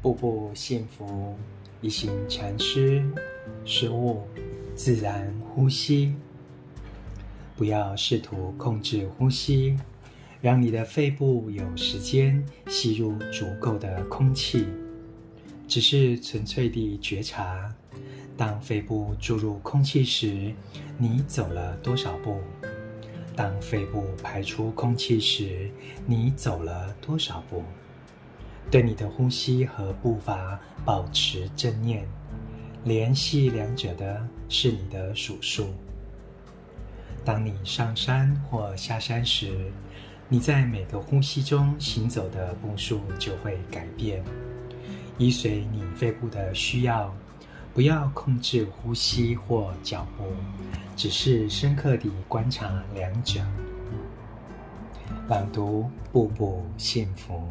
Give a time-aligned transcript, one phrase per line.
[0.00, 1.36] 步步幸福，
[1.80, 3.04] 一行禅师，
[3.64, 4.22] 食物
[4.76, 6.14] 自然呼吸。
[7.56, 9.76] 不要试图控制呼吸，
[10.40, 14.68] 让你的肺部有时间吸入足够的空气。
[15.66, 17.74] 只是纯粹地觉察，
[18.36, 20.54] 当肺部注入空气时，
[20.96, 22.38] 你走了多少步？
[23.34, 25.68] 当肺部排出空气时，
[26.06, 27.64] 你走了多少步？
[28.70, 32.06] 对你的呼吸和步伐保持正念，
[32.84, 35.68] 联系两者的是你的数数。
[37.24, 39.72] 当你上山或下山时，
[40.28, 44.22] 你在每个呼吸中行走的步数就会改变，
[45.16, 47.14] 依随你肺部的需要。
[47.74, 50.24] 不要控制呼吸或脚步，
[50.96, 53.40] 只是深刻地观察两者。
[55.28, 57.48] 朗读，步步幸福。